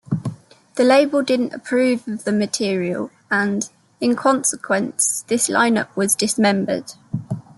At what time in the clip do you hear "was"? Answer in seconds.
5.95-6.15